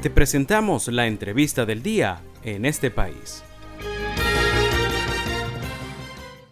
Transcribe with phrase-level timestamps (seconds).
[0.00, 3.44] Te presentamos la entrevista del día en este país.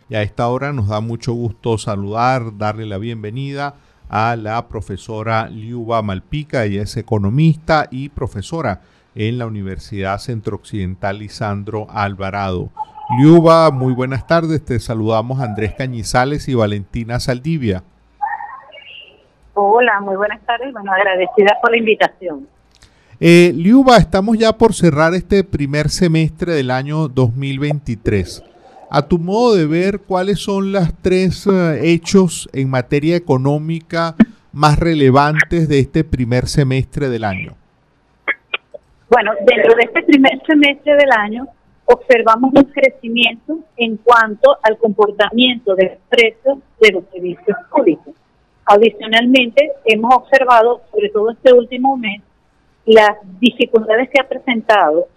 [0.09, 3.77] Y a esta hora nos da mucho gusto saludar, darle la bienvenida
[4.09, 6.65] a la profesora Liuba Malpica.
[6.65, 8.81] Ella es economista y profesora
[9.15, 12.71] en la Universidad Centro Occidental Lisandro Alvarado.
[13.17, 14.65] Liuba, muy buenas tardes.
[14.65, 17.85] Te saludamos Andrés Cañizales y Valentina Saldivia.
[19.55, 20.73] Hola, muy buenas tardes.
[20.73, 22.56] Bueno, agradecida por la invitación.
[23.19, 28.45] Eh, Liuba, estamos ya por cerrar este primer semestre del año 2023.
[28.91, 34.15] A tu modo de ver, ¿cuáles son los tres eh, hechos en materia económica
[34.53, 37.55] más relevantes de este primer semestre del año?
[39.09, 41.49] Bueno, dentro de este primer semestre del año
[41.87, 48.15] observamos un crecimiento en cuanto al comportamiento de los precios de los servicios públicos.
[48.67, 52.21] Adicionalmente, hemos observado, sobre todo este último mes,
[52.87, 55.09] las dificultades que ha presentado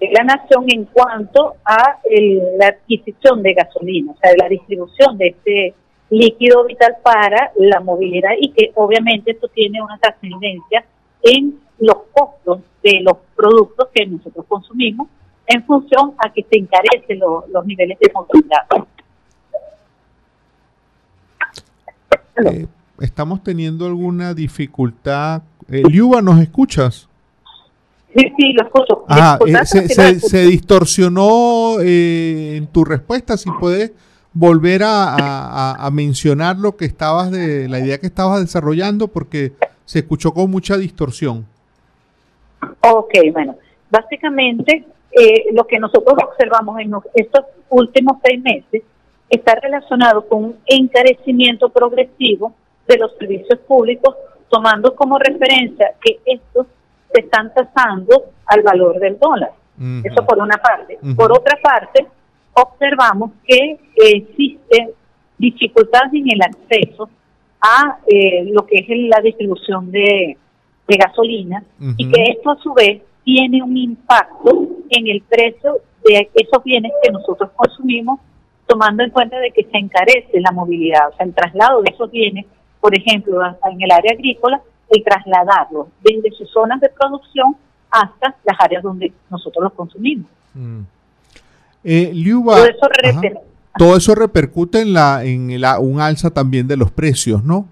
[0.00, 1.98] la nación en cuanto a
[2.58, 5.74] la adquisición de gasolina, o sea, la distribución de este
[6.10, 10.84] líquido vital para la movilidad y que obviamente esto tiene una trascendencia
[11.22, 15.08] en los costos de los productos que nosotros consumimos
[15.46, 18.66] en función a que se encarecen los niveles de movilidad.
[22.52, 22.66] Eh,
[23.00, 25.42] estamos teniendo alguna dificultad.
[25.68, 27.07] Eh, Liuba, ¿nos escuchas?
[28.14, 29.04] Sí, sí, lo escucho.
[29.08, 33.36] Ah, eh, se, distorsionó eh, en tu respuesta.
[33.36, 33.92] Si puedes
[34.32, 39.52] volver a, mencionar lo que estabas de la idea que estabas desarrollando, porque
[39.84, 41.46] se escuchó con mucha distorsión.
[42.80, 43.56] Ok, bueno,
[43.90, 48.82] básicamente eh, lo que nosotros observamos en estos últimos seis meses
[49.28, 52.54] está relacionado con un encarecimiento progresivo
[52.86, 54.14] de los servicios públicos,
[54.48, 56.66] tomando como referencia que estos
[57.12, 59.52] se están tasando al valor del dólar.
[60.02, 60.98] Eso por una parte.
[61.16, 62.06] Por otra parte,
[62.52, 64.90] observamos que existen
[65.38, 67.08] dificultades en el acceso
[67.60, 70.36] a eh, lo que es la distribución de,
[70.90, 71.62] gasolina
[71.98, 76.90] y que esto a su vez tiene un impacto en el precio de esos bienes
[77.02, 78.20] que nosotros consumimos,
[78.66, 82.10] tomando en cuenta de que se encarece la movilidad, o sea, el traslado de esos
[82.10, 82.46] bienes,
[82.80, 83.38] por ejemplo,
[83.70, 87.56] en el área agrícola, y trasladarlo desde sus zonas de producción
[87.90, 90.30] hasta las áreas donde nosotros los consumimos.
[90.54, 90.80] Mm.
[91.84, 92.12] Eh,
[93.78, 97.66] todo, eso repercute en la en la, un alza también de los precios, ¿no?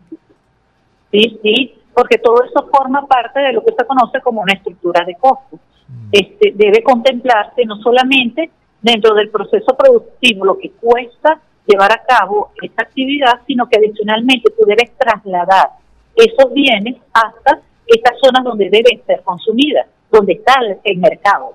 [1.11, 5.05] Sí, sí, porque todo eso forma parte de lo que se conoce como una estructura
[5.05, 5.59] de costos.
[5.89, 6.09] Mm.
[6.13, 8.51] Este, debe contemplarse no solamente
[8.81, 14.53] dentro del proceso productivo lo que cuesta llevar a cabo esta actividad, sino que adicionalmente
[14.57, 15.71] tú debes trasladar
[16.17, 21.53] esos bienes hasta estas zonas donde deben ser consumidas, donde está el, mercado.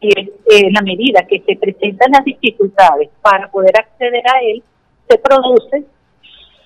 [0.00, 4.62] Y en la medida que se presentan las dificultades para poder acceder a él,
[5.08, 5.84] se produce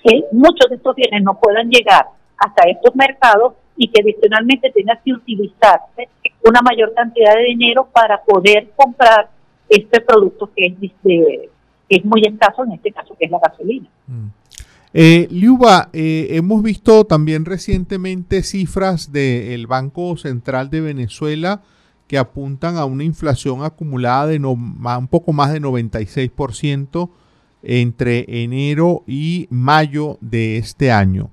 [0.03, 2.07] que muchos de estos bienes no puedan llegar
[2.39, 6.09] hasta estos mercados y que adicionalmente tenga que utilizarse
[6.45, 9.29] una mayor cantidad de dinero para poder comprar
[9.69, 11.51] este producto que es, que
[11.89, 13.89] es muy escaso, en este caso que es la gasolina.
[14.07, 14.29] Mm.
[14.99, 21.63] Eh, Liuba, eh, hemos visto también recientemente cifras del Banco Central de Venezuela
[22.07, 27.11] que apuntan a una inflación acumulada de un poco más de 96%
[27.63, 31.29] entre enero y mayo de este año.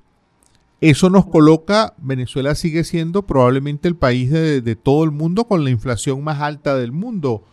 [0.81, 5.69] Eso nos coloca, Venezuela sigue siendo probablemente el país de, todo el mundo con la
[5.69, 7.45] inflación más alta del mundo,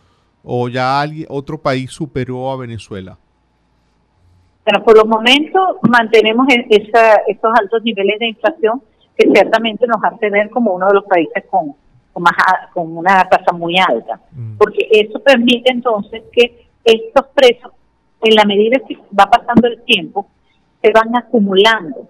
[0.43, 3.17] o ya otro país superó a Venezuela.
[4.63, 8.81] Pero por los momentos mantenemos esa, esos altos niveles de inflación
[9.17, 11.73] que ciertamente nos hace ver como uno de los países con,
[12.13, 12.33] con, más,
[12.73, 14.57] con una tasa muy alta, mm.
[14.57, 17.71] porque eso permite entonces que estos precios,
[18.21, 20.27] en la medida que va pasando el tiempo,
[20.81, 22.07] se van acumulando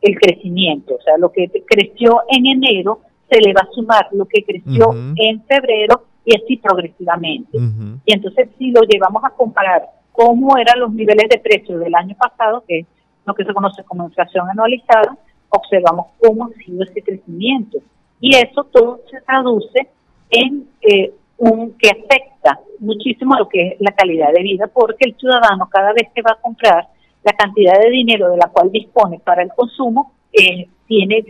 [0.00, 4.26] el crecimiento, o sea, lo que creció en enero se le va a sumar lo
[4.26, 7.58] que creció en febrero y así progresivamente.
[8.04, 12.14] Y entonces si lo llevamos a comparar cómo eran los niveles de precios del año
[12.14, 12.86] pasado, que es
[13.26, 15.18] lo que se conoce como inflación anualizada,
[15.48, 17.78] observamos cómo ha sido ese crecimiento.
[18.20, 19.88] Y eso todo se traduce
[20.30, 25.04] en eh, un que afecta muchísimo a lo que es la calidad de vida, porque
[25.08, 26.86] el ciudadano cada vez que va a comprar
[27.24, 31.24] la cantidad de dinero de la cual dispone para el consumo, eh, tiene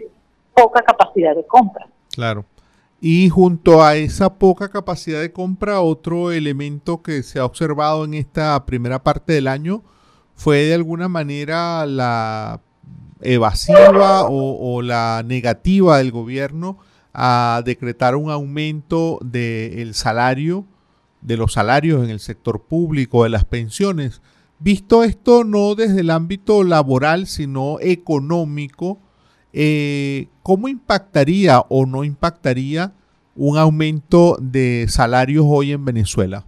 [0.52, 1.86] poca capacidad de compra.
[2.14, 2.44] Claro.
[3.06, 8.14] Y junto a esa poca capacidad de compra, otro elemento que se ha observado en
[8.14, 9.82] esta primera parte del año
[10.34, 12.62] fue de alguna manera la
[13.20, 16.78] evasiva o, la negativa del gobierno
[17.12, 20.64] a decretar un aumento del salario,
[21.20, 24.22] de los salarios en el sector público, de las pensiones.
[24.60, 28.98] Visto esto no desde el ámbito laboral, sino económico,
[29.54, 32.92] eh, ¿cómo impactaría o no impactaría
[33.36, 36.44] un aumento de salarios hoy en Venezuela?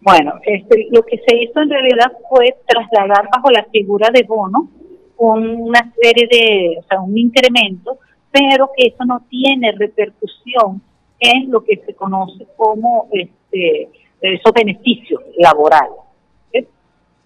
[0.00, 4.68] Bueno, este, lo que se hizo en realidad fue trasladar bajo la figura de bono
[5.18, 7.98] una serie de, o sea, un incremento,
[8.30, 10.80] pero que eso no tiene repercusión
[11.18, 13.88] en lo que se conoce como este,
[14.20, 15.96] esos beneficios laborales.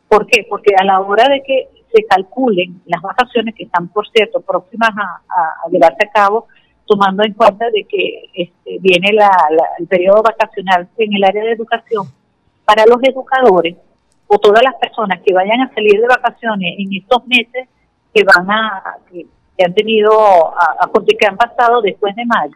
[0.08, 0.44] ¿Por qué?
[0.48, 4.90] Porque a la hora de que se calculen las vacaciones que están, por cierto, próximas
[4.90, 6.46] a, llevarse a cabo,
[6.86, 9.10] tomando en cuenta de que este, viene
[9.78, 12.06] el periodo vacacional en el área de educación,
[12.64, 13.76] para los educadores
[14.26, 17.68] o todas las personas que vayan a salir de vacaciones en estos meses
[18.14, 19.26] que van a que,
[19.64, 20.12] han tenido
[20.56, 22.54] a, que han pasado después de mayo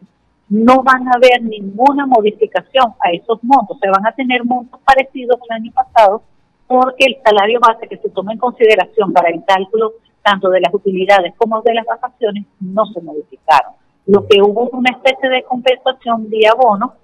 [0.49, 5.39] no van a haber ninguna modificación a esos montos, se van a tener montos parecidos
[5.49, 6.23] al año pasado
[6.67, 10.73] porque el salario base que se toma en consideración para el cálculo tanto de las
[10.73, 13.75] utilidades como de las vacaciones no se modificaron.
[14.07, 16.95] Lo que hubo una especie de compensación vía bono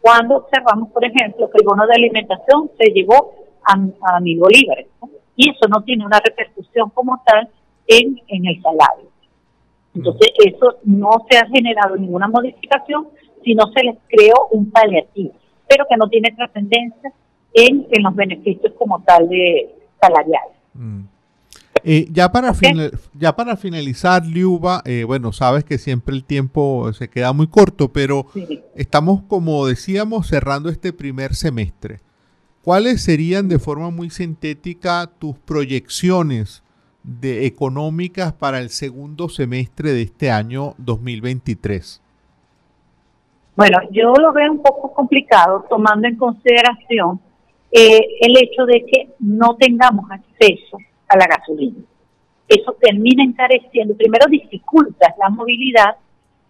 [0.00, 3.34] cuando observamos, por ejemplo, que el bono de alimentación se llevó
[3.64, 3.74] a,
[4.14, 4.86] a mil bolívares.
[5.36, 7.48] Y eso no tiene una repercusión como tal
[7.86, 9.10] en, en el salario.
[9.94, 13.08] Entonces, eso no se ha generado ninguna modificación,
[13.44, 15.32] sino se les creó un paliativo,
[15.68, 17.12] pero que no tiene trascendencia
[17.54, 20.56] en, en los beneficios como tal de salariales.
[20.74, 21.00] Mm.
[21.82, 22.52] Eh, ya, para
[23.14, 27.90] ya para finalizar, Liuba, eh, bueno, sabes que siempre el tiempo se queda muy corto,
[27.92, 28.26] pero
[28.74, 32.00] estamos, como decíamos, cerrando este primer semestre.
[32.62, 36.62] ¿Cuáles serían de forma muy sintética tus proyecciones
[37.02, 42.02] de económicas para el segundo semestre de este año 2023?
[43.56, 47.20] Bueno, yo lo veo un poco complicado tomando en consideración
[47.72, 50.78] eh, el hecho de que no tengamos acceso
[51.08, 51.78] a la gasolina.
[52.48, 55.96] Eso termina encareciendo, primero dificulta la movilidad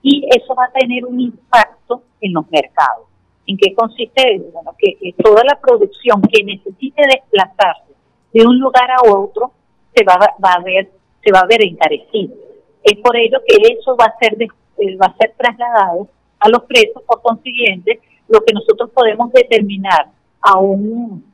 [0.03, 3.07] y eso va a tener un impacto en los mercados.
[3.47, 4.41] ¿En qué consiste?
[4.53, 7.93] Bueno, que, toda la producción que necesite desplazarse
[8.33, 9.53] de un lugar a otro
[9.95, 10.91] se va, va a ver
[11.23, 12.35] se va a ver encarecido.
[12.83, 16.09] Es por ello que eso va a ser eh, va a ser trasladado
[16.39, 20.07] a los precios, por consiguiente, lo que nosotros podemos determinar
[20.41, 21.25] a un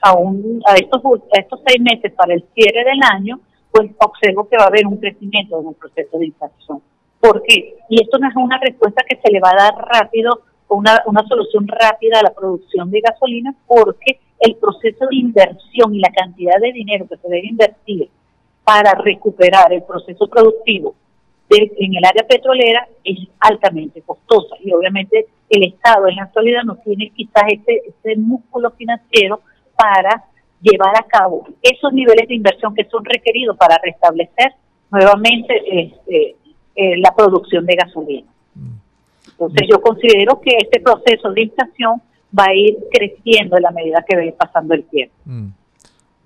[0.00, 3.40] a un a estos a estos seis meses para el cierre del año,
[3.70, 6.82] pues observo que va a haber un crecimiento en el proceso de inflación.
[7.20, 7.76] ¿Por qué?
[7.88, 11.26] Y esto no es una respuesta que se le va a dar rápido, una, una
[11.26, 16.60] solución rápida a la producción de gasolina, porque el proceso de inversión y la cantidad
[16.60, 18.10] de dinero que se debe invertir
[18.62, 20.94] para recuperar el proceso productivo
[21.56, 26.76] en el área petrolera es altamente costosa y obviamente el Estado en la actualidad no
[26.76, 29.40] tiene quizás ese, ese músculo financiero
[29.76, 30.24] para
[30.60, 34.52] llevar a cabo esos niveles de inversión que son requeridos para restablecer
[34.90, 36.36] nuevamente este,
[36.74, 38.28] eh, la producción de gasolina.
[39.26, 42.00] Entonces yo considero que este proceso de inflación
[42.36, 45.14] va a ir creciendo en la medida que ve pasando el tiempo.
[45.24, 45.48] Mm.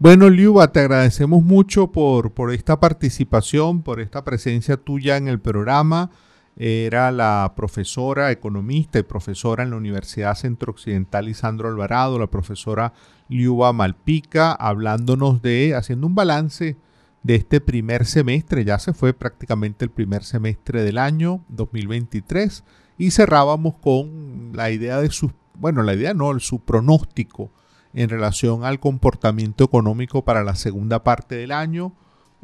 [0.00, 5.40] Bueno, Liuba, te agradecemos mucho por, por esta participación, por esta presencia tuya en el
[5.40, 6.12] programa.
[6.56, 12.92] Era la profesora economista y profesora en la Universidad Centro Occidental Isandro Alvarado, la profesora
[13.28, 16.76] Liuba Malpica, hablándonos de, haciendo un balance
[17.24, 22.62] de este primer semestre, ya se fue prácticamente el primer semestre del año 2023
[22.98, 27.50] y cerrábamos con la idea de sus bueno, la idea no, su pronóstico
[27.98, 31.94] en relación al comportamiento económico para la segunda parte del año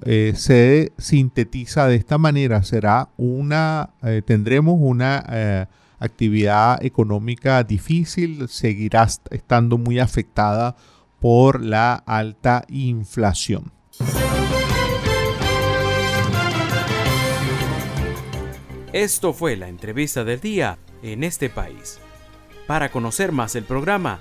[0.03, 2.65] eh, se sintetiza de esta manera.
[2.65, 5.67] Será una, eh, tendremos una eh,
[6.01, 10.75] actividad económica difícil, seguirá estando muy afectada
[11.21, 13.71] por la alta inflación.
[18.93, 22.01] Esto fue la entrevista del día en este país.
[22.67, 24.21] Para conocer más el programa,